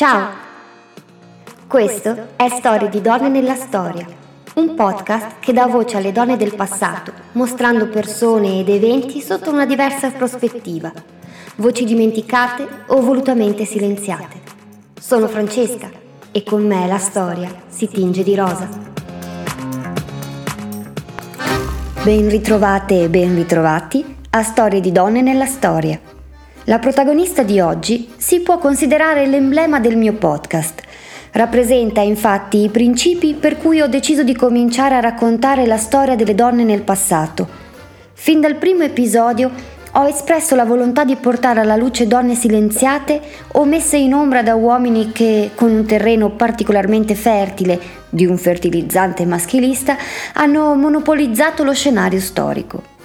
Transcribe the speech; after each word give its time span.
Ciao! 0.00 0.30
Questo 1.66 2.28
è 2.36 2.48
Storie 2.48 2.88
di 2.88 3.02
donne 3.02 3.28
nella 3.28 3.54
storia, 3.54 4.06
un 4.54 4.74
podcast 4.74 5.40
che 5.40 5.52
dà 5.52 5.66
voce 5.66 5.98
alle 5.98 6.10
donne 6.10 6.38
del 6.38 6.54
passato, 6.54 7.12
mostrando 7.32 7.86
persone 7.86 8.60
ed 8.60 8.70
eventi 8.70 9.20
sotto 9.20 9.50
una 9.50 9.66
diversa 9.66 10.10
prospettiva, 10.10 10.90
voci 11.56 11.84
dimenticate 11.84 12.66
o 12.86 13.02
volutamente 13.02 13.66
silenziate. 13.66 14.40
Sono 14.98 15.28
Francesca 15.28 15.90
e 16.32 16.44
con 16.44 16.66
me 16.66 16.86
la 16.86 16.96
storia 16.96 17.54
si 17.68 17.86
tinge 17.86 18.22
di 18.22 18.34
rosa. 18.34 18.66
Ben 22.02 22.26
ritrovate 22.26 23.02
e 23.02 23.10
ben 23.10 23.34
ritrovati 23.34 24.16
a 24.30 24.42
Storie 24.42 24.80
di 24.80 24.92
donne 24.92 25.20
nella 25.20 25.44
storia. 25.44 26.19
La 26.64 26.78
protagonista 26.78 27.42
di 27.42 27.58
oggi 27.58 28.12
si 28.18 28.40
può 28.40 28.58
considerare 28.58 29.26
l'emblema 29.26 29.80
del 29.80 29.96
mio 29.96 30.12
podcast. 30.12 30.82
Rappresenta 31.32 32.02
infatti 32.02 32.64
i 32.64 32.68
principi 32.68 33.32
per 33.32 33.56
cui 33.56 33.80
ho 33.80 33.86
deciso 33.86 34.22
di 34.22 34.36
cominciare 34.36 34.94
a 34.94 35.00
raccontare 35.00 35.64
la 35.64 35.78
storia 35.78 36.16
delle 36.16 36.34
donne 36.34 36.62
nel 36.64 36.82
passato. 36.82 37.48
Fin 38.12 38.42
dal 38.42 38.56
primo 38.56 38.82
episodio 38.82 39.50
ho 39.92 40.06
espresso 40.06 40.54
la 40.54 40.66
volontà 40.66 41.04
di 41.04 41.16
portare 41.16 41.60
alla 41.60 41.76
luce 41.76 42.06
donne 42.06 42.34
silenziate 42.34 43.20
o 43.52 43.64
messe 43.64 43.96
in 43.96 44.12
ombra 44.12 44.42
da 44.42 44.54
uomini 44.54 45.12
che, 45.12 45.52
con 45.54 45.70
un 45.70 45.86
terreno 45.86 46.28
particolarmente 46.28 47.14
fertile 47.14 47.80
di 48.10 48.26
un 48.26 48.36
fertilizzante 48.36 49.24
maschilista, 49.24 49.96
hanno 50.34 50.74
monopolizzato 50.74 51.64
lo 51.64 51.72
scenario 51.72 52.20
storico. 52.20 52.99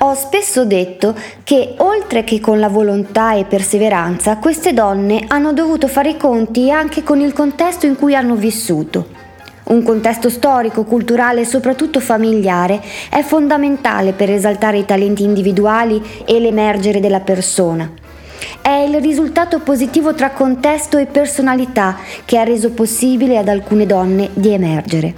Ho 0.00 0.14
spesso 0.14 0.64
detto 0.64 1.12
che 1.42 1.74
oltre 1.78 2.22
che 2.22 2.38
con 2.38 2.60
la 2.60 2.68
volontà 2.68 3.34
e 3.34 3.44
perseveranza, 3.44 4.36
queste 4.36 4.72
donne 4.72 5.24
hanno 5.26 5.52
dovuto 5.52 5.88
fare 5.88 6.10
i 6.10 6.16
conti 6.16 6.70
anche 6.70 7.02
con 7.02 7.20
il 7.20 7.32
contesto 7.32 7.84
in 7.84 7.96
cui 7.96 8.14
hanno 8.14 8.36
vissuto. 8.36 9.08
Un 9.64 9.82
contesto 9.82 10.30
storico, 10.30 10.84
culturale 10.84 11.40
e 11.40 11.44
soprattutto 11.44 11.98
familiare 11.98 12.80
è 13.10 13.22
fondamentale 13.22 14.12
per 14.12 14.30
esaltare 14.30 14.78
i 14.78 14.84
talenti 14.84 15.24
individuali 15.24 16.00
e 16.24 16.38
l'emergere 16.38 17.00
della 17.00 17.20
persona. 17.20 17.90
È 18.62 18.70
il 18.70 19.00
risultato 19.00 19.58
positivo 19.58 20.14
tra 20.14 20.30
contesto 20.30 20.96
e 20.96 21.06
personalità 21.06 21.96
che 22.24 22.38
ha 22.38 22.44
reso 22.44 22.70
possibile 22.70 23.36
ad 23.36 23.48
alcune 23.48 23.84
donne 23.84 24.30
di 24.32 24.52
emergere. 24.52 25.12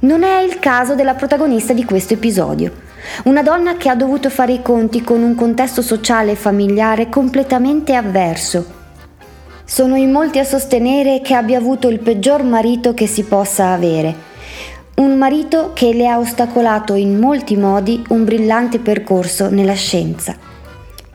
Non 0.00 0.24
è 0.24 0.40
il 0.40 0.58
caso 0.58 0.96
della 0.96 1.14
protagonista 1.14 1.72
di 1.72 1.84
questo 1.84 2.14
episodio. 2.14 2.85
Una 3.24 3.42
donna 3.42 3.76
che 3.76 3.88
ha 3.88 3.94
dovuto 3.94 4.30
fare 4.30 4.52
i 4.52 4.62
conti 4.62 5.02
con 5.02 5.22
un 5.22 5.34
contesto 5.34 5.82
sociale 5.82 6.32
e 6.32 6.36
familiare 6.36 7.08
completamente 7.08 7.94
avverso. 7.94 8.64
Sono 9.64 9.96
in 9.96 10.12
molti 10.12 10.38
a 10.38 10.44
sostenere 10.44 11.20
che 11.20 11.34
abbia 11.34 11.58
avuto 11.58 11.88
il 11.88 11.98
peggior 11.98 12.42
marito 12.44 12.94
che 12.94 13.06
si 13.06 13.24
possa 13.24 13.72
avere. 13.72 14.14
Un 14.96 15.18
marito 15.18 15.72
che 15.74 15.92
le 15.92 16.08
ha 16.08 16.18
ostacolato 16.18 16.94
in 16.94 17.18
molti 17.18 17.56
modi 17.56 18.02
un 18.08 18.24
brillante 18.24 18.78
percorso 18.78 19.50
nella 19.50 19.74
scienza. 19.74 20.36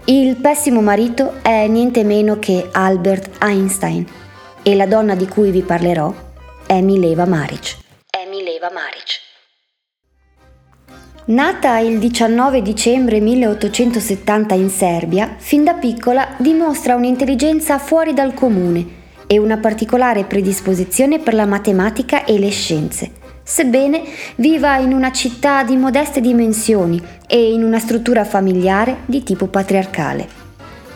Il 0.06 0.36
pessimo 0.36 0.82
marito 0.82 1.36
è 1.42 1.68
niente 1.68 2.04
meno 2.04 2.40
che 2.40 2.70
Albert 2.72 3.42
Einstein 3.42 4.06
e 4.62 4.76
la 4.76 4.86
donna 4.86 5.16
di 5.16 5.28
cui 5.28 5.52
vi 5.52 5.62
parlerò 5.62 6.14
è 6.66 6.82
Mileva 6.82 7.26
Maric. 7.26 7.78
È 8.10 8.28
Mileva 8.30 8.70
Maric. 8.72 9.21
Nata 11.24 11.78
il 11.78 12.00
19 12.00 12.64
dicembre 12.64 13.20
1870 13.20 14.56
in 14.56 14.70
Serbia, 14.72 15.36
fin 15.38 15.64
da 15.64 15.76
piccola 15.76 16.30
dimostra 16.38 16.96
un'intelligenza 16.96 17.78
fuori 17.78 18.12
dal 18.14 18.34
comune 18.34 18.84
e 19.28 19.38
una 19.38 19.58
particolare 19.58 20.24
predisposizione 20.24 21.20
per 21.20 21.36
la 21.36 21.46
matematica 21.46 22.26
e 22.26 22.40
le 22.40 22.50
scienze, 22.50 23.12
sebbene 23.44 24.02
viva 24.38 24.78
in 24.78 24.94
una 24.94 25.12
città 25.12 25.64
di 25.64 25.78
modeste 25.78 26.22
dimensioni 26.22 27.00
e 27.28 27.54
in 27.54 27.64
una 27.64 27.78
struttura 27.78 28.26
familiare 28.26 29.02
di 29.06 29.22
tipo 29.22 29.46
patriarcale. 29.46 30.41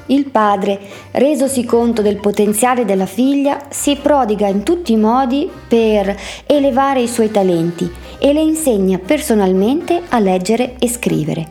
Il 0.07 0.29
padre, 0.29 0.79
resosi 1.11 1.65
conto 1.65 2.03
del 2.03 2.17
potenziale 2.17 2.85
della 2.85 3.07
figlia, 3.07 3.59
si 3.69 3.95
prodiga 3.95 4.47
in 4.47 4.61
tutti 4.61 4.93
i 4.93 4.97
modi 4.97 5.49
per 5.67 6.15
elevare 6.45 7.01
i 7.01 7.07
suoi 7.07 7.31
talenti 7.31 7.91
e 8.19 8.31
le 8.31 8.41
insegna 8.41 8.99
personalmente 8.99 10.03
a 10.09 10.19
leggere 10.19 10.75
e 10.77 10.87
scrivere. 10.87 11.47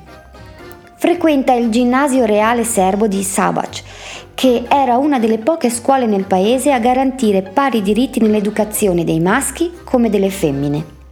Frequenta 0.94 1.52
il 1.52 1.68
ginnasio 1.70 2.24
reale 2.24 2.62
serbo 2.64 3.08
di 3.08 3.22
Sabac, 3.24 3.82
che 4.34 4.64
era 4.68 4.98
una 4.98 5.18
delle 5.18 5.38
poche 5.38 5.68
scuole 5.68 6.06
nel 6.06 6.24
paese 6.24 6.72
a 6.72 6.78
garantire 6.78 7.42
pari 7.42 7.82
diritti 7.82 8.20
nell'educazione 8.20 9.04
dei 9.04 9.20
maschi 9.20 9.72
come 9.84 10.08
delle 10.08 10.30
femmine. 10.30 11.02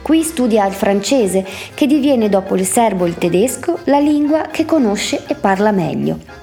Qui 0.00 0.22
studia 0.22 0.66
il 0.66 0.72
francese, 0.72 1.44
che 1.74 1.86
diviene 1.86 2.28
dopo 2.28 2.54
il 2.54 2.64
serbo 2.64 3.04
e 3.04 3.08
il 3.08 3.18
tedesco 3.18 3.78
la 3.84 3.98
lingua 3.98 4.42
che 4.50 4.64
conosce 4.64 5.24
e 5.26 5.34
parla 5.34 5.72
meglio. 5.72 6.33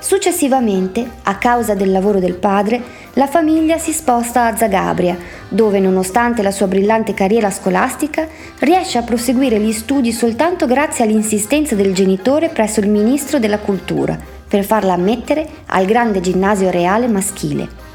Successivamente, 0.00 1.04
a 1.24 1.38
causa 1.38 1.74
del 1.74 1.90
lavoro 1.90 2.20
del 2.20 2.34
padre, 2.34 2.80
la 3.14 3.26
famiglia 3.26 3.78
si 3.78 3.92
sposta 3.92 4.46
a 4.46 4.56
Zagabria, 4.56 5.18
dove 5.48 5.80
nonostante 5.80 6.42
la 6.42 6.52
sua 6.52 6.68
brillante 6.68 7.14
carriera 7.14 7.50
scolastica, 7.50 8.28
riesce 8.60 8.98
a 8.98 9.02
proseguire 9.02 9.58
gli 9.58 9.72
studi 9.72 10.12
soltanto 10.12 10.66
grazie 10.66 11.04
all'insistenza 11.04 11.74
del 11.74 11.94
genitore 11.94 12.48
presso 12.48 12.78
il 12.78 12.88
ministro 12.88 13.40
della 13.40 13.58
cultura, 13.58 14.16
per 14.48 14.64
farla 14.64 14.92
ammettere 14.92 15.46
al 15.66 15.84
grande 15.84 16.20
ginnasio 16.20 16.70
reale 16.70 17.08
maschile. 17.08 17.86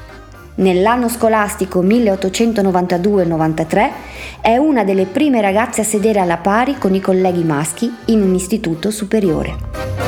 Nell'anno 0.55 1.07
scolastico 1.07 1.81
1892-93 1.81 3.89
è 4.41 4.57
una 4.57 4.83
delle 4.83 5.05
prime 5.05 5.39
ragazze 5.41 5.81
a 5.81 5.85
sedere 5.85 6.19
alla 6.19 6.37
pari 6.37 6.77
con 6.77 6.93
i 6.93 6.99
colleghi 6.99 7.43
maschi 7.43 7.91
in 8.07 8.21
un 8.21 8.35
istituto 8.35 8.91
superiore. 8.91 10.02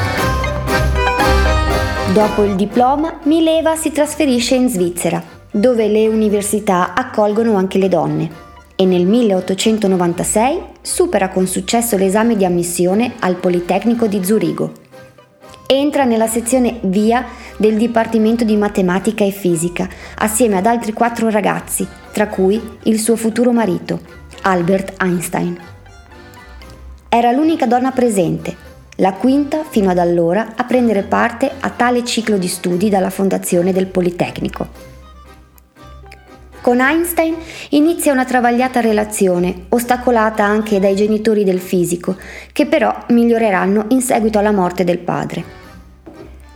Dopo 2.15 2.45
il 2.45 2.55
diploma, 2.55 3.19
Mileva 3.23 3.75
si 3.75 3.91
trasferisce 3.91 4.55
in 4.55 4.69
Svizzera, 4.69 5.21
dove 5.51 5.89
le 5.89 6.07
università 6.07 6.93
accolgono 6.93 7.57
anche 7.57 7.77
le 7.77 7.89
donne 7.89 8.29
e 8.77 8.85
nel 8.85 9.05
1896 9.05 10.61
supera 10.81 11.27
con 11.27 11.45
successo 11.45 11.97
l'esame 11.97 12.37
di 12.37 12.45
ammissione 12.45 13.15
al 13.19 13.35
Politecnico 13.35 14.07
di 14.07 14.23
Zurigo. 14.23 14.71
Entra 15.67 16.05
nella 16.05 16.27
sezione 16.27 16.79
VIA 16.83 17.25
del 17.57 17.75
Dipartimento 17.75 18.45
di 18.45 18.55
Matematica 18.55 19.25
e 19.25 19.31
Fisica 19.31 19.89
assieme 20.19 20.55
ad 20.55 20.67
altri 20.67 20.93
quattro 20.93 21.29
ragazzi, 21.29 21.85
tra 22.13 22.29
cui 22.29 22.61
il 22.83 22.97
suo 22.97 23.17
futuro 23.17 23.51
marito, 23.51 23.99
Albert 24.43 25.03
Einstein. 25.03 25.59
Era 27.09 27.31
l'unica 27.33 27.65
donna 27.65 27.91
presente 27.91 28.63
la 28.97 29.13
quinta 29.13 29.63
fino 29.67 29.89
ad 29.89 29.97
allora 29.97 30.53
a 30.55 30.63
prendere 30.63 31.03
parte 31.03 31.51
a 31.59 31.69
tale 31.69 32.03
ciclo 32.05 32.37
di 32.37 32.47
studi 32.47 32.89
dalla 32.89 33.09
fondazione 33.09 33.73
del 33.73 33.87
Politecnico. 33.87 34.93
Con 36.61 36.79
Einstein 36.79 37.35
inizia 37.69 38.11
una 38.11 38.25
travagliata 38.25 38.79
relazione, 38.79 39.65
ostacolata 39.69 40.43
anche 40.43 40.79
dai 40.79 40.95
genitori 40.95 41.43
del 41.43 41.59
fisico, 41.59 42.15
che 42.51 42.65
però 42.65 42.95
miglioreranno 43.09 43.85
in 43.89 44.01
seguito 44.01 44.39
alla 44.39 44.51
morte 44.51 44.83
del 44.83 44.97
padre. 44.97 45.43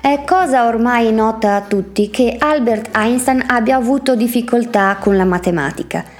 È 0.02 0.24
cosa 0.26 0.66
ormai 0.66 1.12
nota 1.12 1.56
a 1.56 1.62
tutti 1.62 2.10
che 2.10 2.38
Albert 2.40 2.96
Einstein 2.96 3.44
abbia 3.46 3.76
avuto 3.76 4.16
difficoltà 4.16 4.98
con 5.00 5.16
la 5.16 5.26
matematica 5.26 6.18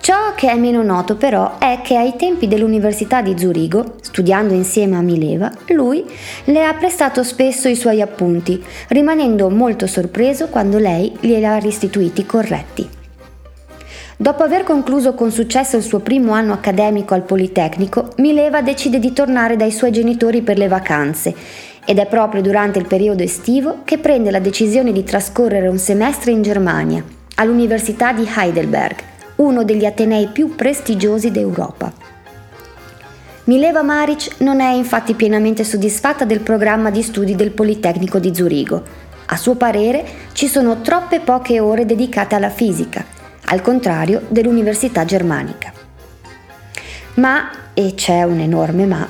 Ciò 0.00 0.34
che 0.36 0.50
è 0.50 0.56
meno 0.56 0.82
noto 0.82 1.16
però 1.16 1.58
è 1.58 1.80
che 1.82 1.96
ai 1.96 2.14
tempi 2.16 2.46
dell'Università 2.46 3.22
di 3.22 3.36
Zurigo, 3.36 3.96
studiando 4.00 4.54
insieme 4.54 4.96
a 4.96 5.00
Mileva, 5.00 5.50
lui 5.68 6.04
le 6.44 6.64
ha 6.64 6.74
prestato 6.74 7.24
spesso 7.24 7.66
i 7.68 7.74
suoi 7.74 8.00
appunti, 8.00 8.62
rimanendo 8.88 9.50
molto 9.50 9.86
sorpreso 9.88 10.46
quando 10.46 10.78
lei 10.78 11.12
glieli 11.20 11.44
ha 11.44 11.58
restituiti 11.58 12.24
corretti. 12.24 12.88
Dopo 14.18 14.44
aver 14.44 14.62
concluso 14.62 15.14
con 15.14 15.30
successo 15.30 15.76
il 15.76 15.82
suo 15.82 15.98
primo 15.98 16.32
anno 16.32 16.52
accademico 16.52 17.12
al 17.12 17.22
Politecnico, 17.22 18.10
Mileva 18.16 18.62
decide 18.62 18.98
di 18.98 19.12
tornare 19.12 19.56
dai 19.56 19.72
suoi 19.72 19.90
genitori 19.90 20.40
per 20.40 20.56
le 20.56 20.68
vacanze 20.68 21.34
ed 21.84 21.98
è 21.98 22.06
proprio 22.06 22.42
durante 22.42 22.78
il 22.78 22.86
periodo 22.86 23.22
estivo 23.22 23.78
che 23.84 23.98
prende 23.98 24.30
la 24.30 24.38
decisione 24.38 24.92
di 24.92 25.04
trascorrere 25.04 25.68
un 25.68 25.78
semestre 25.78 26.30
in 26.30 26.42
Germania, 26.42 27.04
all'Università 27.34 28.12
di 28.12 28.26
Heidelberg 28.26 29.14
uno 29.36 29.64
degli 29.64 29.84
atenei 29.84 30.28
più 30.28 30.54
prestigiosi 30.54 31.30
d'Europa. 31.30 31.92
Mileva 33.44 33.82
Maric 33.82 34.40
non 34.40 34.60
è 34.60 34.72
infatti 34.72 35.14
pienamente 35.14 35.62
soddisfatta 35.62 36.24
del 36.24 36.40
programma 36.40 36.90
di 36.90 37.02
studi 37.02 37.36
del 37.36 37.52
Politecnico 37.52 38.18
di 38.18 38.34
Zurigo. 38.34 38.82
A 39.26 39.36
suo 39.36 39.54
parere 39.54 40.04
ci 40.32 40.48
sono 40.48 40.80
troppe 40.80 41.20
poche 41.20 41.60
ore 41.60 41.86
dedicate 41.86 42.34
alla 42.34 42.50
fisica, 42.50 43.04
al 43.46 43.62
contrario 43.62 44.22
dell'Università 44.28 45.04
germanica. 45.04 45.72
Ma, 47.14 47.50
e 47.72 47.92
c'è 47.94 48.22
un 48.22 48.40
enorme 48.40 48.86
ma, 48.86 49.06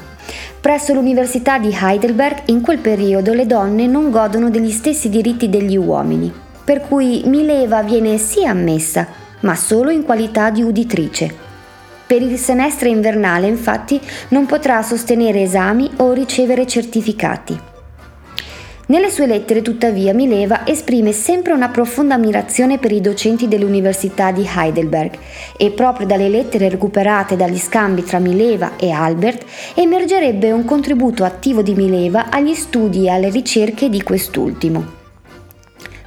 presso 0.60 0.92
l'Università 0.92 1.58
di 1.58 1.74
Heidelberg 1.78 2.42
in 2.46 2.60
quel 2.60 2.78
periodo 2.78 3.32
le 3.32 3.46
donne 3.46 3.86
non 3.86 4.10
godono 4.10 4.50
degli 4.50 4.70
stessi 4.70 5.08
diritti 5.08 5.48
degli 5.48 5.76
uomini 5.76 6.44
per 6.66 6.80
cui 6.80 7.22
Mileva 7.26 7.84
viene 7.84 8.18
sì 8.18 8.44
ammessa, 8.44 9.06
ma 9.40 9.54
solo 9.54 9.90
in 9.90 10.02
qualità 10.02 10.50
di 10.50 10.62
uditrice. 10.62 11.34
Per 12.06 12.22
il 12.22 12.38
semestre 12.38 12.88
invernale, 12.88 13.48
infatti, 13.48 14.00
non 14.28 14.46
potrà 14.46 14.82
sostenere 14.82 15.42
esami 15.42 15.90
o 15.96 16.12
ricevere 16.12 16.66
certificati. 16.66 17.74
Nelle 18.88 19.10
sue 19.10 19.26
lettere, 19.26 19.62
tuttavia, 19.62 20.14
Mileva 20.14 20.64
esprime 20.64 21.10
sempre 21.10 21.52
una 21.52 21.70
profonda 21.70 22.14
ammirazione 22.14 22.78
per 22.78 22.92
i 22.92 23.00
docenti 23.00 23.48
dell'Università 23.48 24.30
di 24.30 24.48
Heidelberg 24.48 25.18
e 25.56 25.72
proprio 25.72 26.06
dalle 26.06 26.28
lettere 26.28 26.68
recuperate 26.68 27.34
dagli 27.34 27.58
scambi 27.58 28.04
tra 28.04 28.20
Mileva 28.20 28.76
e 28.76 28.92
Albert 28.92 29.44
emergerebbe 29.74 30.52
un 30.52 30.64
contributo 30.64 31.24
attivo 31.24 31.62
di 31.62 31.74
Mileva 31.74 32.30
agli 32.30 32.54
studi 32.54 33.06
e 33.06 33.10
alle 33.10 33.30
ricerche 33.30 33.88
di 33.88 34.00
quest'ultimo. 34.04 34.95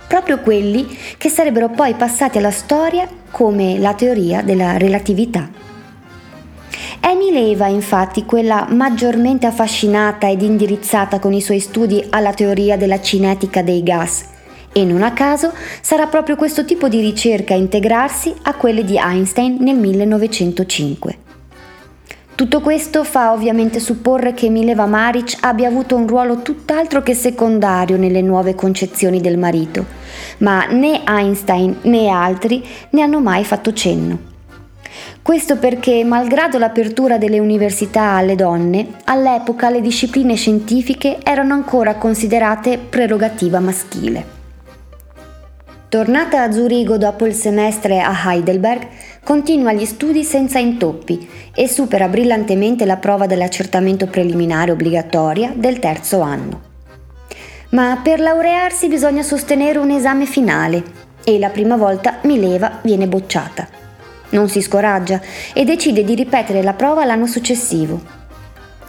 Proprio 0.09 0.39
quelli 0.39 0.87
che 1.17 1.29
sarebbero 1.29 1.69
poi 1.69 1.93
passati 1.93 2.39
alla 2.39 2.49
storia 2.49 3.07
come 3.29 3.77
la 3.77 3.93
teoria 3.93 4.41
della 4.41 4.75
relatività. 4.77 5.47
È 6.99 7.13
Mileva, 7.13 7.67
infatti, 7.67 8.25
quella 8.25 8.65
maggiormente 8.71 9.45
affascinata 9.45 10.27
ed 10.27 10.41
indirizzata 10.41 11.19
con 11.19 11.31
i 11.31 11.41
suoi 11.41 11.59
studi 11.59 12.03
alla 12.09 12.33
teoria 12.33 12.75
della 12.75 12.99
cinetica 12.99 13.61
dei 13.61 13.83
gas, 13.83 14.25
e 14.73 14.83
non 14.83 15.03
a 15.03 15.13
caso 15.13 15.53
sarà 15.79 16.07
proprio 16.07 16.35
questo 16.35 16.65
tipo 16.65 16.89
di 16.89 17.01
ricerca 17.01 17.53
a 17.53 17.57
integrarsi 17.57 18.33
a 18.41 18.55
quelle 18.55 18.83
di 18.83 18.97
Einstein 18.97 19.57
nel 19.59 19.75
1905. 19.75 21.28
Tutto 22.39 22.61
questo 22.61 23.03
fa 23.03 23.33
ovviamente 23.33 23.81
supporre 23.81 24.33
che 24.33 24.47
Mileva 24.47 24.85
Maric 24.85 25.39
abbia 25.41 25.67
avuto 25.67 25.97
un 25.97 26.07
ruolo 26.07 26.41
tutt'altro 26.41 27.03
che 27.03 27.13
secondario 27.13 27.97
nelle 27.97 28.21
nuove 28.21 28.55
concezioni 28.55 29.19
del 29.19 29.37
marito, 29.37 29.85
ma 30.37 30.65
né 30.67 31.01
Einstein 31.05 31.79
né 31.81 32.07
altri 32.07 32.65
ne 32.91 33.01
hanno 33.01 33.19
mai 33.19 33.43
fatto 33.43 33.73
cenno. 33.73 34.17
Questo 35.21 35.57
perché, 35.57 36.05
malgrado 36.05 36.57
l'apertura 36.57 37.17
delle 37.17 37.39
università 37.39 38.11
alle 38.11 38.35
donne, 38.35 38.87
all'epoca 39.03 39.69
le 39.69 39.81
discipline 39.81 40.35
scientifiche 40.35 41.17
erano 41.21 41.53
ancora 41.53 41.95
considerate 41.95 42.77
prerogativa 42.77 43.59
maschile. 43.59 44.37
Tornata 45.89 46.43
a 46.43 46.51
Zurigo 46.51 46.97
dopo 46.97 47.25
il 47.25 47.33
semestre 47.33 47.99
a 47.99 48.15
Heidelberg, 48.27 48.87
continua 49.23 49.73
gli 49.73 49.85
studi 49.85 50.23
senza 50.23 50.59
intoppi 50.59 51.27
e 51.53 51.67
supera 51.67 52.07
brillantemente 52.07 52.85
la 52.85 52.97
prova 52.97 53.25
dell'accertamento 53.25 54.07
preliminare 54.07 54.71
obbligatoria 54.71 55.51
del 55.55 55.79
terzo 55.79 56.21
anno. 56.21 56.61
Ma 57.71 57.99
per 58.03 58.19
laurearsi 58.19 58.87
bisogna 58.87 59.21
sostenere 59.21 59.77
un 59.77 59.91
esame 59.91 60.25
finale 60.25 60.83
e 61.23 61.37
la 61.37 61.49
prima 61.49 61.75
volta 61.75 62.17
Mileva 62.23 62.79
viene 62.81 63.07
bocciata. 63.07 63.67
Non 64.31 64.49
si 64.49 64.61
scoraggia 64.61 65.21
e 65.53 65.65
decide 65.65 66.03
di 66.03 66.15
ripetere 66.15 66.63
la 66.63 66.73
prova 66.73 67.05
l'anno 67.05 67.27
successivo. 67.27 68.01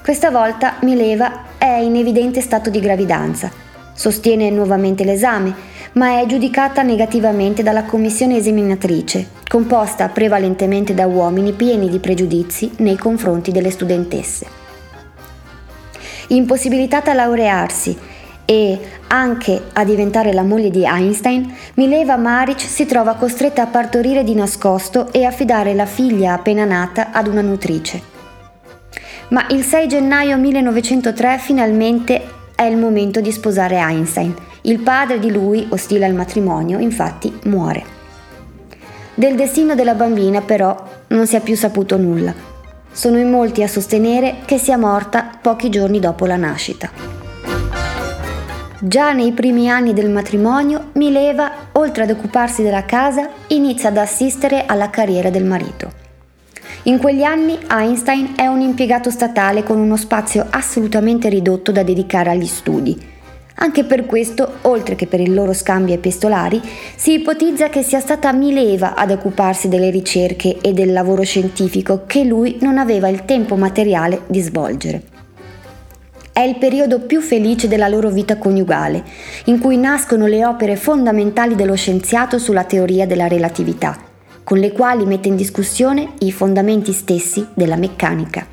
Questa 0.03 0.31
volta 0.31 0.77
Mileva 0.81 1.45
è 1.59 1.77
in 1.79 1.97
evidente 1.97 2.41
stato 2.41 2.71
di 2.71 2.81
gravidanza. 2.81 3.70
Sostiene 4.01 4.49
nuovamente 4.49 5.05
l'esame, 5.05 5.55
ma 5.93 6.21
è 6.21 6.25
giudicata 6.25 6.81
negativamente 6.81 7.63
dalla 7.63 7.85
commissione 7.85 8.39
esaminatrice, 8.39 9.29
composta 9.47 10.09
prevalentemente 10.09 10.95
da 10.95 11.05
uomini 11.05 11.53
pieni 11.53 11.91
di 11.91 11.99
pregiudizi 11.99 12.71
nei 12.79 12.97
confronti 12.97 13.53
delle 13.53 13.71
studentesse. 13.71 14.47
Impossibilitata 16.29 17.11
a 17.11 17.15
laurearsi 17.15 17.95
e 18.47 18.79
anche 19.09 19.65
a 19.75 19.85
diventare 19.85 20.33
la 20.33 20.45
moglie 20.45 20.71
di 20.71 20.83
Einstein, 20.83 21.55
Mileva 21.75 22.17
Maric 22.17 22.61
si 22.61 22.87
trova 22.87 23.17
costretta 23.17 23.61
a 23.61 23.67
partorire 23.67 24.25
di 24.25 24.35
nascosto 24.35 25.13
e 25.13 25.27
affidare 25.27 25.75
la 25.75 25.85
figlia 25.85 26.33
appena 26.33 26.65
nata 26.65 27.11
ad 27.13 27.27
una 27.27 27.43
nutrice. 27.43 28.01
Ma 29.29 29.45
il 29.51 29.63
6 29.63 29.89
gennaio 29.89 30.39
1903 30.39 31.37
finalmente 31.37 32.39
è 32.61 32.65
il 32.65 32.77
momento 32.77 33.23
di 33.23 33.33
sposare 33.33 33.77
Einstein. 33.77 34.35
Il 34.63 34.81
padre 34.81 35.19
di 35.19 35.33
lui, 35.33 35.67
ostile 35.71 36.05
al 36.05 36.13
matrimonio, 36.13 36.79
infatti 36.79 37.35
muore. 37.45 37.83
Del 39.15 39.35
destino 39.35 39.75
della 39.75 39.95
bambina 39.95 40.43
però 40.43 40.77
non 41.07 41.27
si 41.27 41.37
è 41.37 41.41
più 41.41 41.57
saputo 41.57 41.97
nulla. 41.97 42.35
Sono 42.93 43.17
in 43.17 43.31
molti 43.31 43.63
a 43.63 43.67
sostenere 43.67 44.41
che 44.45 44.59
sia 44.59 44.77
morta 44.77 45.39
pochi 45.41 45.71
giorni 45.71 46.01
dopo 46.01 46.27
la 46.27 46.37
nascita. 46.37 46.91
Già 48.79 49.13
nei 49.13 49.33
primi 49.33 49.71
anni 49.71 49.95
del 49.95 50.11
matrimonio, 50.11 50.89
Mileva, 50.93 51.51
oltre 51.73 52.03
ad 52.03 52.11
occuparsi 52.11 52.63
della 52.63 52.85
casa, 52.85 53.31
inizia 53.47 53.89
ad 53.89 53.97
assistere 53.97 54.67
alla 54.67 54.91
carriera 54.91 55.31
del 55.31 55.47
marito. 55.47 56.00
In 56.85 56.97
quegli 56.97 57.23
anni 57.23 57.59
Einstein 57.69 58.33
è 58.37 58.47
un 58.47 58.63
impiegato 58.63 59.11
statale 59.11 59.63
con 59.63 59.79
uno 59.79 59.99
spazio 59.99 60.47
assolutamente 60.49 61.29
ridotto 61.29 61.73
da 61.73 61.83
dedicare 61.83 62.31
agli 62.31 62.47
studi. 62.47 62.99
Anche 63.57 63.85
per 63.85 64.07
questo, 64.07 64.51
oltre 64.63 64.95
che 64.95 65.07
per 65.07 65.21
i 65.21 65.29
loro 65.29 65.53
scambi 65.53 65.93
epistolari, 65.93 66.59
si 66.97 67.13
ipotizza 67.13 67.69
che 67.69 67.83
sia 67.83 68.01
stata 68.01 68.33
Mileva 68.33 68.95
ad 68.95 69.11
occuparsi 69.11 69.69
delle 69.69 69.91
ricerche 69.91 70.57
e 70.63 70.73
del 70.73 70.91
lavoro 70.91 71.23
scientifico 71.23 72.05
che 72.07 72.25
lui 72.25 72.57
non 72.63 72.79
aveva 72.79 73.09
il 73.09 73.27
tempo 73.27 73.57
materiale 73.57 74.23
di 74.29 74.41
svolgere. 74.41 75.03
È 76.33 76.41
il 76.41 76.57
periodo 76.57 77.01
più 77.01 77.21
felice 77.21 77.69
della 77.69 77.89
loro 77.89 78.09
vita 78.09 78.39
coniugale, 78.39 79.05
in 79.45 79.59
cui 79.59 79.77
nascono 79.77 80.25
le 80.25 80.47
opere 80.47 80.77
fondamentali 80.77 81.55
dello 81.55 81.75
scienziato 81.75 82.39
sulla 82.39 82.65
teoria 82.65 83.07
della 83.07 83.29
relatività, 83.29 83.99
con 84.45 84.59
le 84.59 84.73
quali 84.73 85.05
mette 85.07 85.29
in 85.29 85.37
discussione 85.37 86.13
i 86.21 86.33
fondamenti 86.33 86.93
stessi 86.93 87.47
della 87.55 87.77
meccanica. 87.77 88.47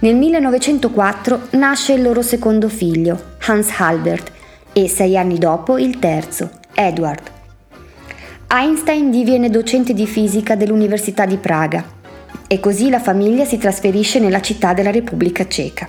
Nel 0.00 0.16
1904 0.16 1.48
nasce 1.50 1.92
il 1.92 2.02
loro 2.02 2.22
secondo 2.22 2.68
figlio, 2.68 3.36
Hans 3.46 3.70
Albert, 3.78 4.32
e 4.72 4.88
sei 4.88 5.16
anni 5.16 5.38
dopo 5.38 5.78
il 5.78 5.98
terzo, 5.98 6.50
Edward. 6.74 7.30
Einstein 8.48 9.10
diviene 9.10 9.48
docente 9.48 9.94
di 9.94 10.06
fisica 10.06 10.56
dell'Università 10.56 11.24
di 11.24 11.36
Praga 11.36 11.84
e 12.46 12.60
così 12.60 12.90
la 12.90 13.00
famiglia 13.00 13.44
si 13.44 13.58
trasferisce 13.58 14.18
nella 14.18 14.40
città 14.40 14.74
della 14.74 14.90
Repubblica 14.90 15.46
Ceca. 15.46 15.88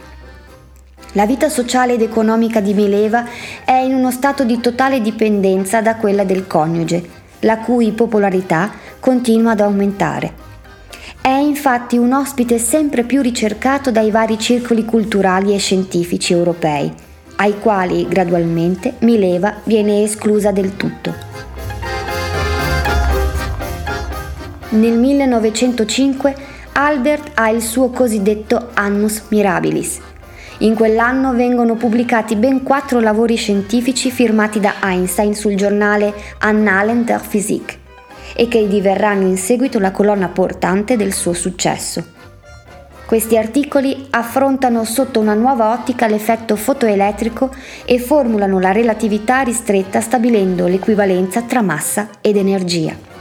La 1.14 1.26
vita 1.26 1.50
sociale 1.50 1.94
ed 1.94 2.02
economica 2.02 2.60
di 2.60 2.74
Mileva 2.74 3.26
è 3.66 3.74
in 3.74 3.94
uno 3.94 4.12
stato 4.12 4.44
di 4.44 4.60
totale 4.60 5.02
dipendenza 5.02 5.82
da 5.82 5.96
quella 5.96 6.24
del 6.24 6.48
coniuge, 6.48 7.23
la 7.44 7.60
cui 7.60 7.92
popolarità 7.92 8.72
continua 9.00 9.52
ad 9.52 9.62
aumentare. 9.62 10.42
È 11.22 11.30
infatti 11.30 11.98
un 11.98 12.12
ospite 12.12 12.58
sempre 12.58 13.04
più 13.04 13.22
ricercato 13.22 13.92
dai 13.92 14.12
vari 14.12 14.38
circoli 14.38 14.84
culturali 14.84 15.54
e 15.54 15.58
scientifici 15.58 16.34
europei, 16.34 16.92
ai 17.38 17.60
quali 17.60 18.08
gradualmente 18.08 18.96
Mileva 19.00 19.56
viene 19.64 20.04
esclusa 20.04 20.52
del 20.52 20.76
tutto. 20.76 21.32
Nel 24.70 24.98
1905 24.98 26.36
Albert 26.74 27.32
ha 27.36 27.50
il 27.50 27.62
suo 27.62 27.90
cosiddetto 27.90 28.70
Annus 28.74 29.24
Mirabilis, 29.30 30.00
in 30.64 30.76
quell'anno 30.76 31.34
vengono 31.34 31.76
pubblicati 31.76 32.38
ben 32.38 32.64
quattro 32.64 33.02
lavori 33.02 33.36
scientifici 33.36 34.10
firmati 34.10 34.62
da 34.62 34.76
Einstein 34.82 35.36
sul 35.36 35.56
giornale 35.56 36.14
Annalen 36.40 37.04
der 37.04 37.20
Physik 37.20 37.80
e 38.34 38.48
che 38.48 38.68
diverranno 38.68 39.28
in 39.28 39.38
seguito 39.38 39.78
la 39.80 39.92
colonna 39.92 40.30
portante 40.30 40.96
del 40.96 41.14
suo 41.14 41.34
successo. 41.34 42.12
Questi 43.06 43.38
articoli 43.38 44.08
affrontano 44.10 44.86
sotto 44.86 45.20
una 45.20 45.34
nuova 45.34 45.74
ottica 45.74 46.08
l'effetto 46.08 46.56
fotoelettrico 46.56 47.54
e 47.84 48.00
formulano 48.00 48.58
la 48.60 48.72
relatività 48.72 49.42
ristretta 49.42 50.00
stabilendo 50.00 50.66
l'equivalenza 50.68 51.42
tra 51.42 51.62
massa 51.62 52.08
ed 52.22 52.38
energia. 52.38 53.13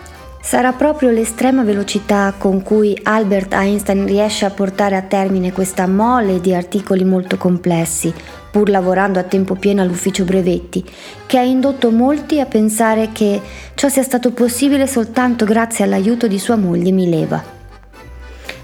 Sarà 0.44 0.72
proprio 0.72 1.10
l'estrema 1.10 1.62
velocità 1.62 2.34
con 2.36 2.62
cui 2.62 2.98
Albert 3.04 3.54
Einstein 3.54 4.04
riesce 4.04 4.44
a 4.44 4.50
portare 4.50 4.96
a 4.96 5.02
termine 5.02 5.52
questa 5.52 5.86
mole 5.86 6.40
di 6.40 6.52
articoli 6.52 7.04
molto 7.04 7.36
complessi, 7.36 8.12
pur 8.50 8.68
lavorando 8.68 9.20
a 9.20 9.22
tempo 9.22 9.54
pieno 9.54 9.82
all'ufficio 9.82 10.24
brevetti, 10.24 10.84
che 11.26 11.38
ha 11.38 11.42
indotto 11.42 11.92
molti 11.92 12.40
a 12.40 12.46
pensare 12.46 13.10
che 13.12 13.40
ciò 13.74 13.88
sia 13.88 14.02
stato 14.02 14.32
possibile 14.32 14.88
soltanto 14.88 15.44
grazie 15.44 15.84
all'aiuto 15.84 16.26
di 16.26 16.40
sua 16.40 16.56
moglie 16.56 16.90
Mileva. 16.90 17.42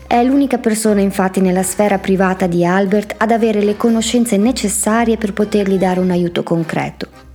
È 0.07 0.23
l'unica 0.25 0.59
persona 0.59 1.01
infatti 1.01 1.41
nella 1.41 1.63
sfera 1.63 1.99
privata 1.99 2.49
di 2.49 2.67
Albert 2.67 3.15
ad 3.19 3.31
avere 3.31 3.63
le 3.63 3.77
conoscenze 3.77 4.37
necessarie 4.37 5.17
per 5.17 5.33
potergli 5.33 5.77
dare 5.79 6.01
un 6.01 6.11
aiuto 6.11 6.43
concreto. 6.43 7.28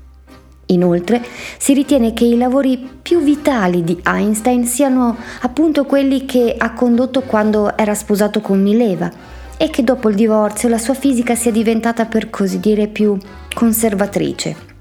Inoltre 0.74 1.24
si 1.58 1.74
ritiene 1.74 2.14
che 2.14 2.26
i 2.26 2.38
lavori 2.38 2.78
più 3.02 3.22
vitali 3.22 3.84
di 3.84 4.00
Einstein 4.04 4.66
siano 4.66 5.16
appunto 5.42 5.86
quelli 5.86 6.26
che 6.26 6.56
ha 6.58 6.74
condotto 6.74 7.22
quando 7.22 7.78
era 7.78 7.94
sposato 7.94 8.42
con 8.42 8.62
Mileva 8.62 9.12
e 9.58 9.70
che 9.70 9.84
dopo 9.84 10.10
il 10.10 10.16
divorzio 10.16 10.68
la 10.70 10.78
sua 10.78 10.94
fisica 10.94 11.36
sia 11.36 11.52
diventata 11.52 12.06
per 12.06 12.30
così 12.30 12.60
dire 12.60 12.88
più 12.88 13.18
conservatrice. 13.54 14.72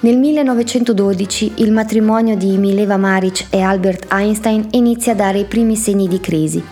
Nel 0.00 0.18
1912 0.18 1.52
il 1.56 1.72
matrimonio 1.72 2.36
di 2.36 2.58
Mileva 2.58 2.96
Maric 2.96 3.46
e 3.50 3.60
Albert 3.60 4.12
Einstein 4.12 4.68
inizia 4.72 5.12
a 5.12 5.16
dare 5.16 5.38
i 5.38 5.44
primi 5.46 5.76
segni 5.76 6.08
di 6.08 6.20
crisi 6.20 6.62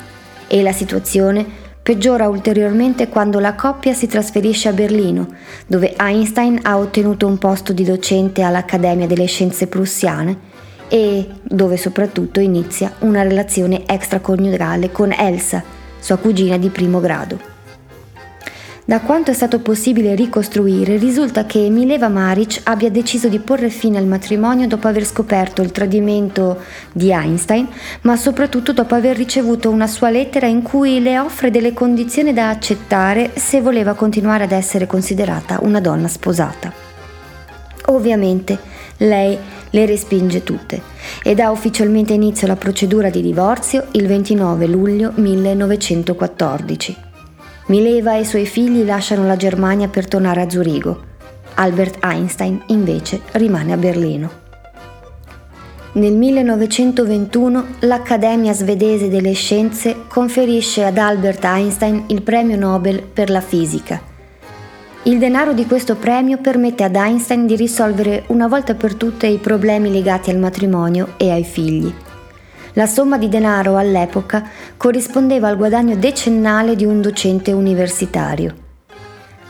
e 0.46 0.62
la 0.62 0.72
situazione 0.72 1.61
peggiora 1.82 2.28
ulteriormente 2.28 3.08
quando 3.08 3.40
la 3.40 3.54
coppia 3.54 3.92
si 3.92 4.06
trasferisce 4.06 4.68
a 4.68 4.72
Berlino, 4.72 5.26
dove 5.66 5.94
Einstein 5.98 6.60
ha 6.62 6.78
ottenuto 6.78 7.26
un 7.26 7.38
posto 7.38 7.72
di 7.72 7.84
docente 7.84 8.42
all'Accademia 8.42 9.06
delle 9.06 9.26
Scienze 9.26 9.66
Prussiane 9.66 10.50
e 10.88 11.26
dove 11.42 11.76
soprattutto 11.76 12.38
inizia 12.38 12.92
una 13.00 13.22
relazione 13.22 13.86
extraconiugale 13.86 14.92
con 14.92 15.12
Elsa, 15.12 15.62
sua 15.98 16.18
cugina 16.18 16.56
di 16.56 16.68
primo 16.68 17.00
grado. 17.00 17.51
Da 18.92 19.00
quanto 19.00 19.30
è 19.30 19.34
stato 19.34 19.60
possibile 19.60 20.14
ricostruire, 20.14 20.98
risulta 20.98 21.46
che 21.46 21.70
Mileva 21.70 22.08
Maric 22.08 22.60
abbia 22.64 22.90
deciso 22.90 23.28
di 23.28 23.38
porre 23.38 23.70
fine 23.70 23.96
al 23.96 24.04
matrimonio 24.04 24.66
dopo 24.66 24.86
aver 24.86 25.06
scoperto 25.06 25.62
il 25.62 25.72
tradimento 25.72 26.60
di 26.92 27.10
Einstein, 27.10 27.66
ma 28.02 28.16
soprattutto 28.18 28.74
dopo 28.74 28.94
aver 28.94 29.16
ricevuto 29.16 29.70
una 29.70 29.86
sua 29.86 30.10
lettera 30.10 30.46
in 30.46 30.60
cui 30.60 31.00
le 31.00 31.18
offre 31.18 31.50
delle 31.50 31.72
condizioni 31.72 32.34
da 32.34 32.50
accettare 32.50 33.30
se 33.32 33.62
voleva 33.62 33.94
continuare 33.94 34.44
ad 34.44 34.52
essere 34.52 34.86
considerata 34.86 35.60
una 35.62 35.80
donna 35.80 36.08
sposata. 36.08 36.70
Ovviamente 37.86 38.58
lei 38.98 39.38
le 39.70 39.86
respinge 39.86 40.42
tutte 40.42 40.82
e 41.22 41.34
dà 41.34 41.48
ufficialmente 41.48 42.12
inizio 42.12 42.46
alla 42.46 42.56
procedura 42.56 43.08
di 43.08 43.22
divorzio 43.22 43.86
il 43.92 44.06
29 44.06 44.66
luglio 44.66 45.12
1914. 45.14 47.11
Mileva 47.72 48.16
e 48.16 48.20
i 48.20 48.24
suoi 48.26 48.44
figli 48.44 48.84
lasciano 48.84 49.26
la 49.26 49.36
Germania 49.36 49.88
per 49.88 50.06
tornare 50.06 50.42
a 50.42 50.50
Zurigo. 50.50 51.00
Albert 51.54 52.04
Einstein 52.04 52.60
invece 52.66 53.22
rimane 53.32 53.72
a 53.72 53.78
Berlino. 53.78 54.30
Nel 55.92 56.12
1921 56.12 57.64
l'Accademia 57.80 58.52
svedese 58.52 59.08
delle 59.08 59.32
scienze 59.32 60.02
conferisce 60.06 60.84
ad 60.84 60.98
Albert 60.98 61.44
Einstein 61.44 62.04
il 62.08 62.20
premio 62.20 62.58
Nobel 62.58 63.00
per 63.00 63.30
la 63.30 63.40
fisica. 63.40 64.02
Il 65.04 65.18
denaro 65.18 65.54
di 65.54 65.64
questo 65.64 65.96
premio 65.96 66.36
permette 66.42 66.84
ad 66.84 66.94
Einstein 66.94 67.46
di 67.46 67.56
risolvere 67.56 68.24
una 68.26 68.48
volta 68.48 68.74
per 68.74 68.96
tutte 68.96 69.26
i 69.26 69.38
problemi 69.38 69.90
legati 69.90 70.28
al 70.28 70.36
matrimonio 70.36 71.14
e 71.16 71.30
ai 71.30 71.44
figli. 71.44 71.90
La 72.74 72.86
somma 72.86 73.18
di 73.18 73.28
denaro 73.28 73.76
all'epoca 73.76 74.48
corrispondeva 74.78 75.48
al 75.48 75.56
guadagno 75.56 75.94
decennale 75.96 76.74
di 76.74 76.86
un 76.86 77.02
docente 77.02 77.52
universitario. 77.52 78.54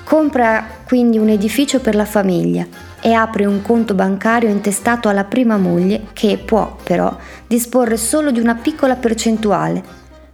Compra 0.02 0.66
quindi 0.84 1.18
un 1.18 1.28
edificio 1.28 1.78
per 1.80 1.94
la 1.94 2.04
famiglia 2.04 2.66
e 3.00 3.12
apre 3.12 3.44
un 3.44 3.62
conto 3.62 3.94
bancario 3.94 4.48
intestato 4.48 5.08
alla 5.08 5.24
prima 5.24 5.56
moglie 5.56 6.06
che 6.12 6.36
può 6.44 6.76
però 6.82 7.16
disporre 7.46 7.96
solo 7.96 8.32
di 8.32 8.40
una 8.40 8.56
piccola 8.56 8.96
percentuale. 8.96 9.82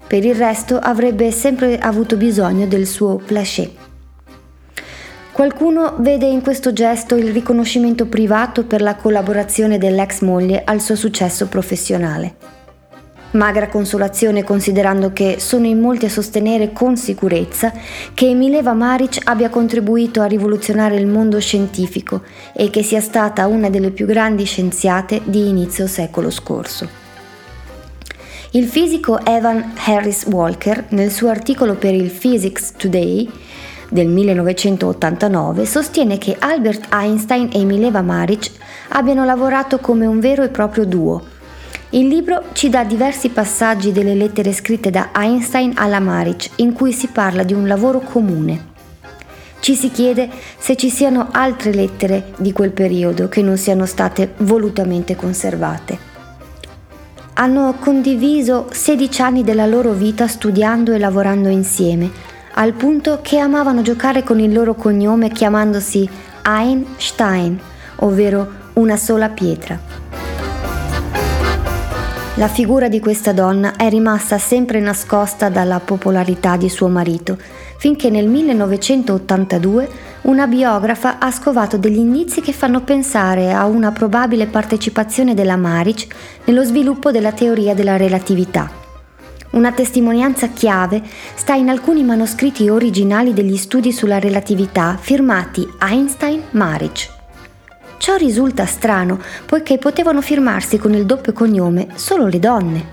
Per 0.06 0.24
il 0.24 0.34
resto 0.34 0.78
avrebbe 0.78 1.30
sempre 1.30 1.78
avuto 1.78 2.16
bisogno 2.16 2.66
del 2.66 2.86
suo 2.86 3.16
plachet. 3.16 3.70
Qualcuno 5.30 5.94
vede 5.98 6.26
in 6.26 6.40
questo 6.40 6.72
gesto 6.72 7.14
il 7.14 7.32
riconoscimento 7.32 8.06
privato 8.06 8.64
per 8.64 8.80
la 8.80 8.96
collaborazione 8.96 9.76
dell'ex 9.76 10.22
moglie 10.22 10.64
al 10.64 10.80
suo 10.80 10.96
successo 10.96 11.46
professionale. 11.46 12.57
Magra 13.32 13.68
consolazione 13.68 14.42
considerando 14.42 15.12
che 15.12 15.36
sono 15.38 15.66
in 15.66 15.78
molti 15.80 16.06
a 16.06 16.10
sostenere 16.10 16.72
con 16.72 16.96
sicurezza 16.96 17.72
che 18.14 18.32
Mileva 18.32 18.72
Maric 18.72 19.18
abbia 19.24 19.50
contribuito 19.50 20.22
a 20.22 20.26
rivoluzionare 20.26 20.96
il 20.96 21.06
mondo 21.06 21.38
scientifico 21.38 22.22
e 22.54 22.70
che 22.70 22.82
sia 22.82 23.02
stata 23.02 23.46
una 23.46 23.68
delle 23.68 23.90
più 23.90 24.06
grandi 24.06 24.44
scienziate 24.44 25.20
di 25.24 25.46
inizio 25.46 25.86
secolo 25.86 26.30
scorso. 26.30 26.88
Il 28.52 28.66
fisico 28.66 29.22
Evan 29.22 29.74
Harris 29.84 30.24
Walker, 30.24 30.86
nel 30.90 31.10
suo 31.10 31.28
articolo 31.28 31.74
per 31.74 31.92
il 31.92 32.10
Physics 32.10 32.72
Today 32.78 33.30
del 33.90 34.06
1989, 34.06 35.66
sostiene 35.66 36.16
che 36.16 36.34
Albert 36.38 36.86
Einstein 36.90 37.50
e 37.52 37.62
Mileva 37.64 38.00
Maric 38.00 38.50
abbiano 38.88 39.26
lavorato 39.26 39.80
come 39.80 40.06
un 40.06 40.18
vero 40.18 40.42
e 40.44 40.48
proprio 40.48 40.86
duo 40.86 41.36
il 41.90 42.06
libro 42.06 42.44
ci 42.52 42.68
dà 42.68 42.84
diversi 42.84 43.30
passaggi 43.30 43.92
delle 43.92 44.14
lettere 44.14 44.52
scritte 44.52 44.90
da 44.90 45.08
Einstein 45.14 45.72
alla 45.74 46.00
Maric 46.00 46.50
in 46.56 46.74
cui 46.74 46.92
si 46.92 47.06
parla 47.06 47.44
di 47.44 47.54
un 47.54 47.66
lavoro 47.66 48.00
comune. 48.00 48.66
Ci 49.60 49.74
si 49.74 49.90
chiede 49.90 50.28
se 50.58 50.76
ci 50.76 50.90
siano 50.90 51.28
altre 51.30 51.72
lettere 51.72 52.32
di 52.36 52.52
quel 52.52 52.72
periodo 52.72 53.28
che 53.28 53.40
non 53.40 53.56
siano 53.56 53.86
state 53.86 54.34
volutamente 54.38 55.16
conservate. 55.16 55.98
Hanno 57.34 57.74
condiviso 57.80 58.68
16 58.70 59.22
anni 59.22 59.42
della 59.42 59.66
loro 59.66 59.92
vita 59.92 60.26
studiando 60.26 60.92
e 60.92 60.98
lavorando 60.98 61.48
insieme, 61.48 62.10
al 62.54 62.74
punto 62.74 63.20
che 63.22 63.38
amavano 63.38 63.80
giocare 63.80 64.22
con 64.22 64.40
il 64.40 64.52
loro 64.52 64.74
cognome 64.74 65.30
chiamandosi 65.30 66.06
Einstein, 66.44 67.58
ovvero 68.00 68.46
una 68.74 68.96
sola 68.98 69.30
pietra. 69.30 69.87
La 72.38 72.46
figura 72.46 72.86
di 72.86 73.00
questa 73.00 73.32
donna 73.32 73.74
è 73.74 73.88
rimasta 73.88 74.38
sempre 74.38 74.78
nascosta 74.78 75.48
dalla 75.48 75.80
popolarità 75.80 76.56
di 76.56 76.68
suo 76.68 76.86
marito, 76.86 77.36
finché 77.78 78.10
nel 78.10 78.28
1982 78.28 79.88
una 80.22 80.46
biografa 80.46 81.18
ha 81.18 81.32
scovato 81.32 81.78
degli 81.78 81.98
indizi 81.98 82.40
che 82.40 82.52
fanno 82.52 82.82
pensare 82.82 83.52
a 83.52 83.66
una 83.66 83.90
probabile 83.90 84.46
partecipazione 84.46 85.34
della 85.34 85.56
Maric 85.56 86.14
nello 86.44 86.62
sviluppo 86.62 87.10
della 87.10 87.32
teoria 87.32 87.74
della 87.74 87.96
relatività. 87.96 88.70
Una 89.50 89.72
testimonianza 89.72 90.46
chiave 90.50 91.02
sta 91.34 91.54
in 91.54 91.68
alcuni 91.68 92.04
manoscritti 92.04 92.68
originali 92.68 93.32
degli 93.34 93.56
studi 93.56 93.90
sulla 93.90 94.20
relatività 94.20 94.96
firmati 94.96 95.66
Einstein-Maric. 95.80 97.17
Ciò 97.98 98.16
risulta 98.16 98.64
strano, 98.64 99.20
poiché 99.44 99.76
potevano 99.78 100.22
firmarsi 100.22 100.78
con 100.78 100.94
il 100.94 101.04
doppio 101.04 101.32
cognome 101.32 101.88
solo 101.94 102.26
le 102.26 102.38
donne. 102.38 102.86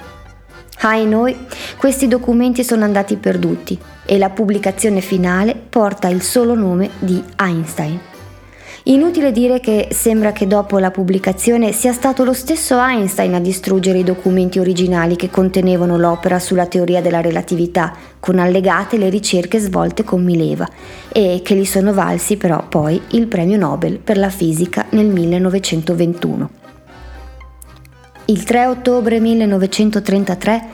Ai 0.81 1.05
noi, 1.07 1.35
questi 1.77 2.07
documenti 2.07 2.63
sono 2.63 2.83
andati 2.83 3.15
perduti 3.15 3.79
e 4.05 4.17
la 4.17 4.29
pubblicazione 4.29 5.01
finale 5.01 5.55
porta 5.55 6.09
il 6.09 6.21
solo 6.21 6.53
nome 6.53 6.89
di 6.99 7.23
Einstein. 7.37 8.13
Inutile 8.87 9.31
dire 9.31 9.59
che 9.59 9.87
sembra 9.89 10.31
che 10.31 10.45
dopo 10.45 10.77
la 10.77 10.91
pubblicazione 10.91 11.71
sia 11.71 11.91
stato 11.91 12.23
lo 12.23 12.33
stesso 12.33 12.77
Einstein 12.77 13.33
a 13.33 13.39
distruggere 13.39 13.97
i 13.97 14.03
documenti 14.03 14.59
originali 14.59 15.15
che 15.15 15.31
contenevano 15.31 15.97
l'opera 15.97 16.37
sulla 16.37 16.67
teoria 16.67 17.01
della 17.01 17.19
relatività, 17.19 17.95
con 18.19 18.37
allegate 18.37 18.97
le 18.97 19.09
ricerche 19.09 19.57
svolte 19.57 20.03
con 20.03 20.23
Mileva, 20.23 20.69
e 21.11 21.41
che 21.43 21.55
gli 21.55 21.65
sono 21.65 21.95
valsi 21.95 22.37
però 22.37 22.63
poi 22.69 23.01
il 23.11 23.25
premio 23.25 23.57
Nobel 23.57 23.97
per 23.97 24.19
la 24.19 24.29
fisica 24.29 24.85
nel 24.91 25.07
1921. 25.07 26.49
Il 28.25 28.43
3 28.43 28.65
ottobre 28.67 29.19
1933 29.19 30.67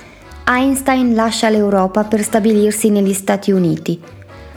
Einstein 0.50 1.13
lascia 1.15 1.48
l'Europa 1.48 2.03
per 2.03 2.24
stabilirsi 2.24 2.89
negli 2.89 3.13
Stati 3.13 3.51
Uniti 3.51 4.01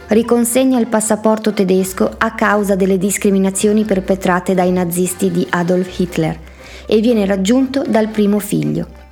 riconsegna 0.08 0.78
il 0.78 0.86
passaporto 0.86 1.52
tedesco 1.52 2.14
a 2.18 2.32
causa 2.32 2.74
delle 2.74 2.98
discriminazioni 2.98 3.84
perpetrate 3.84 4.54
dai 4.54 4.70
nazisti 4.70 5.30
di 5.30 5.46
Adolf 5.50 5.98
Hitler 5.98 6.38
e 6.86 7.00
viene 7.00 7.24
raggiunto 7.26 7.82
dal 7.86 8.08
primo 8.08 8.38
figlio. 8.38 9.02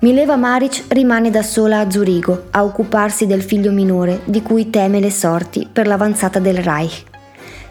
Mileva 0.00 0.36
Maric 0.36 0.84
rimane 0.88 1.30
da 1.30 1.42
sola 1.42 1.80
a 1.80 1.90
Zurigo 1.90 2.48
a 2.50 2.64
occuparsi 2.64 3.26
del 3.26 3.42
figlio 3.42 3.72
minore 3.72 4.20
di 4.24 4.42
cui 4.42 4.70
teme 4.70 5.00
le 5.00 5.10
sorti 5.10 5.66
per 5.70 5.86
l'avanzata 5.86 6.38
del 6.38 6.58
Reich. 6.58 7.04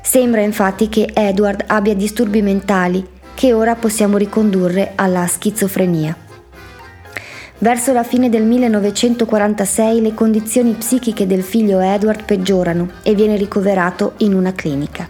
Sembra 0.01 0.41
infatti 0.41 0.89
che 0.89 1.11
Edward 1.13 1.63
abbia 1.67 1.95
disturbi 1.95 2.41
mentali 2.41 3.05
che 3.33 3.53
ora 3.53 3.75
possiamo 3.75 4.17
ricondurre 4.17 4.93
alla 4.95 5.27
schizofrenia. 5.27 6.24
Verso 7.57 7.93
la 7.93 8.03
fine 8.03 8.29
del 8.29 8.43
1946 8.43 10.01
le 10.01 10.13
condizioni 10.13 10.73
psichiche 10.73 11.25
del 11.25 11.41
figlio 11.41 11.79
Edward 11.79 12.23
peggiorano 12.23 12.89
e 13.01 13.15
viene 13.15 13.37
ricoverato 13.37 14.13
in 14.17 14.33
una 14.33 14.51
clinica. 14.53 15.07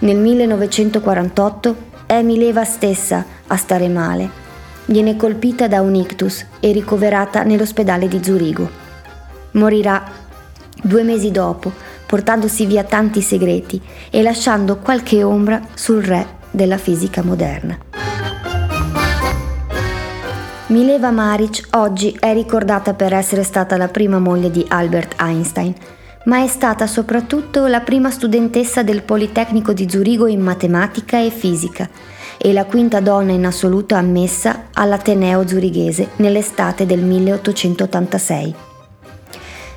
Nel 0.00 0.16
1948 0.16 1.76
è 2.06 2.22
Mileva 2.22 2.64
stessa 2.64 3.24
a 3.48 3.56
stare 3.56 3.88
male. 3.88 4.30
Viene 4.86 5.16
colpita 5.16 5.66
da 5.66 5.80
un 5.80 5.94
ictus 5.96 6.46
e 6.60 6.72
ricoverata 6.72 7.42
nell'ospedale 7.42 8.06
di 8.06 8.22
Zurigo. 8.22 8.70
Morirà 9.52 10.02
due 10.82 11.02
mesi 11.02 11.32
dopo, 11.32 11.72
portandosi 12.06 12.64
via 12.64 12.84
tanti 12.84 13.20
segreti 13.20 13.80
e 14.08 14.22
lasciando 14.22 14.78
qualche 14.78 15.22
ombra 15.24 15.60
sul 15.74 16.02
re 16.02 16.26
della 16.50 16.78
fisica 16.78 17.22
moderna. 17.22 18.09
Mileva 20.70 21.10
Maric 21.10 21.66
oggi 21.72 22.16
è 22.20 22.32
ricordata 22.32 22.94
per 22.94 23.12
essere 23.12 23.42
stata 23.42 23.76
la 23.76 23.88
prima 23.88 24.20
moglie 24.20 24.52
di 24.52 24.64
Albert 24.68 25.20
Einstein, 25.20 25.74
ma 26.26 26.44
è 26.44 26.46
stata 26.46 26.86
soprattutto 26.86 27.66
la 27.66 27.80
prima 27.80 28.08
studentessa 28.12 28.84
del 28.84 29.02
Politecnico 29.02 29.72
di 29.72 29.90
Zurigo 29.90 30.28
in 30.28 30.40
matematica 30.40 31.20
e 31.20 31.30
fisica 31.30 31.90
e 32.38 32.52
la 32.52 32.66
quinta 32.66 33.00
donna 33.00 33.32
in 33.32 33.46
assoluto 33.46 33.96
ammessa 33.96 34.68
all'Ateneo 34.72 35.44
zurighese 35.44 36.10
nell'estate 36.18 36.86
del 36.86 37.00
1886. 37.00 38.54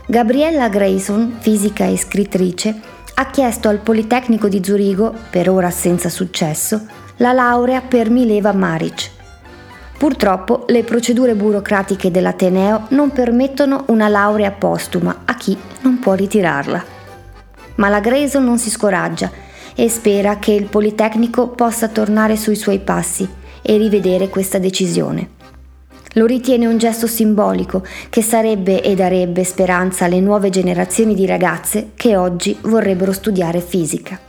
Gabriella 0.05 0.69
Grayson, 0.69 1.38
fisica 1.39 1.85
e 1.85 1.97
scrittrice, 1.97 2.79
ha 3.15 3.31
chiesto 3.31 3.67
al 3.67 3.79
Politecnico 3.79 4.47
di 4.47 4.63
Zurigo, 4.63 5.12
per 5.31 5.50
ora 5.50 5.71
senza 5.71 6.09
successo, 6.09 6.85
la 7.17 7.33
laurea 7.33 7.81
per 7.81 8.12
Mileva 8.12 8.53
Maric. 8.53 9.21
Purtroppo 10.03 10.65
le 10.67 10.83
procedure 10.83 11.33
burocratiche 11.33 12.12
dell'Ateneo 12.12 12.88
non 12.89 13.12
permettono 13.12 13.86
una 13.88 14.10
laurea 14.10 14.51
postuma 14.51 15.22
a 15.24 15.33
chi 15.36 15.57
non 15.79 16.00
può 16.00 16.12
ritirarla. 16.12 16.83
Ma 17.75 17.88
la 17.88 18.01
Grayson 18.01 18.43
non 18.43 18.57
si 18.57 18.69
scoraggia 18.69 19.31
e 19.74 19.88
spera 19.88 20.39
che 20.39 20.51
il 20.51 20.65
Politecnico 20.65 21.48
possa 21.48 21.88
tornare 21.88 22.36
sui 22.36 22.57
suoi 22.57 22.79
passi 22.79 23.25
e 23.62 23.77
rivedere 23.77 24.27
questa 24.27 24.60
decisione. 24.60 25.29
Lo 26.15 26.25
ritiene 26.25 26.67
un 26.67 26.77
gesto 26.77 27.07
simbolico 27.07 27.81
che 28.10 28.22
sarebbe 28.22 28.81
e 28.81 28.95
darebbe 28.95 29.45
speranza 29.45 30.03
alle 30.03 30.19
nuove 30.19 30.50
generazioni 30.50 31.15
di 31.15 31.25
ragazze 31.25 31.91
che 31.95 32.17
oggi 32.17 32.57
vorrebbero 32.63 33.13
studiare 33.13 33.62
fisica. 33.62 34.19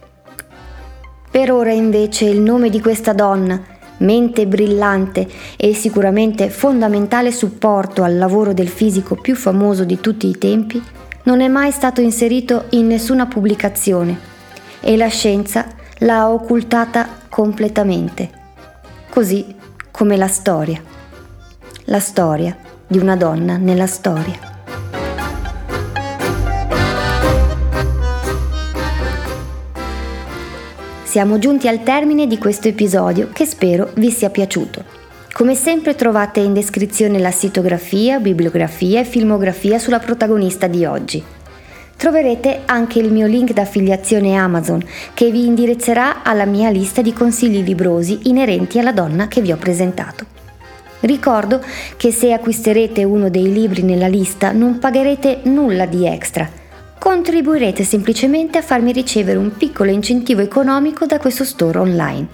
Per 1.32 1.50
ora 1.50 1.72
invece 1.72 2.26
il 2.26 2.38
nome 2.38 2.70
di 2.70 2.80
questa 2.80 3.12
donna, 3.12 3.60
mente 4.04 4.46
brillante 4.46 5.26
e 5.56 5.74
sicuramente 5.74 6.50
fondamentale 6.50 7.32
supporto 7.32 8.02
al 8.02 8.16
lavoro 8.16 8.52
del 8.52 8.68
fisico 8.68 9.16
più 9.16 9.34
famoso 9.34 9.84
di 9.84 9.98
tutti 10.00 10.28
i 10.28 10.38
tempi, 10.38 10.82
non 11.24 11.40
è 11.40 11.48
mai 11.48 11.72
stato 11.72 12.00
inserito 12.00 12.66
in 12.70 12.86
nessuna 12.86 13.26
pubblicazione 13.26 14.32
e 14.80 14.96
la 14.96 15.08
scienza 15.08 15.66
l'ha 15.98 16.28
occultata 16.28 17.08
completamente, 17.28 18.30
così 19.10 19.54
come 19.90 20.16
la 20.16 20.28
storia. 20.28 20.80
La 21.84 22.00
storia 22.00 22.56
di 22.86 22.98
una 22.98 23.16
donna 23.16 23.56
nella 23.56 23.86
storia. 23.86 24.53
Siamo 31.14 31.38
giunti 31.38 31.68
al 31.68 31.84
termine 31.84 32.26
di 32.26 32.38
questo 32.38 32.66
episodio 32.66 33.28
che 33.32 33.46
spero 33.46 33.92
vi 33.94 34.10
sia 34.10 34.30
piaciuto. 34.30 34.82
Come 35.32 35.54
sempre 35.54 35.94
trovate 35.94 36.40
in 36.40 36.52
descrizione 36.52 37.20
la 37.20 37.30
sitografia, 37.30 38.18
bibliografia 38.18 38.98
e 38.98 39.04
filmografia 39.04 39.78
sulla 39.78 40.00
protagonista 40.00 40.66
di 40.66 40.84
oggi. 40.84 41.22
Troverete 41.96 42.62
anche 42.64 42.98
il 42.98 43.12
mio 43.12 43.28
link 43.28 43.52
d'affiliazione 43.52 44.34
Amazon 44.34 44.84
che 45.14 45.30
vi 45.30 45.46
indirizzerà 45.46 46.24
alla 46.24 46.46
mia 46.46 46.68
lista 46.70 47.00
di 47.00 47.12
consigli 47.12 47.62
librosi 47.62 48.22
inerenti 48.24 48.80
alla 48.80 48.90
donna 48.90 49.28
che 49.28 49.40
vi 49.40 49.52
ho 49.52 49.56
presentato. 49.56 50.26
Ricordo 50.98 51.60
che 51.96 52.10
se 52.10 52.32
acquisterete 52.32 53.04
uno 53.04 53.30
dei 53.30 53.52
libri 53.52 53.82
nella 53.82 54.08
lista 54.08 54.50
non 54.50 54.80
pagherete 54.80 55.42
nulla 55.44 55.86
di 55.86 56.08
extra. 56.08 56.62
Contribuirete 56.98 57.84
semplicemente 57.84 58.58
a 58.58 58.62
farmi 58.62 58.92
ricevere 58.92 59.38
un 59.38 59.56
piccolo 59.56 59.90
incentivo 59.90 60.40
economico 60.40 61.06
da 61.06 61.18
questo 61.18 61.44
store 61.44 61.78
online. 61.78 62.28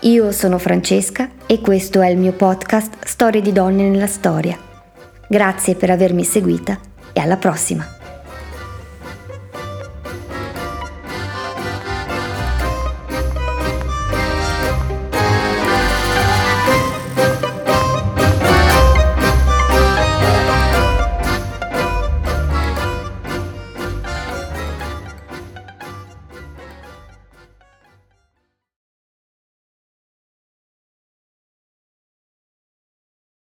Io 0.00 0.32
sono 0.32 0.58
Francesca 0.58 1.28
e 1.46 1.60
questo 1.60 2.00
è 2.00 2.08
il 2.08 2.16
mio 2.16 2.32
podcast 2.32 3.04
Storie 3.04 3.42
di 3.42 3.52
donne 3.52 3.88
nella 3.88 4.06
storia. 4.06 4.58
Grazie 5.28 5.74
per 5.74 5.90
avermi 5.90 6.24
seguita 6.24 6.78
e 7.12 7.20
alla 7.20 7.36
prossima! 7.36 7.99